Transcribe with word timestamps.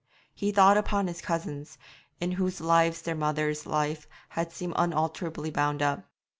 He 0.33 0.51
thought 0.51 0.77
upon 0.77 1.05
his 1.05 1.21
cousins, 1.21 1.77
in 2.19 2.31
whose 2.31 2.59
lives 2.59 3.03
their 3.03 3.13
mother's 3.13 3.67
life 3.67 4.07
had 4.29 4.51
seemed 4.51 4.73
unalterably 4.75 5.51
bound 5.51 5.83
up. 5.83 6.07